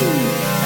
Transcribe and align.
Música 0.00 0.57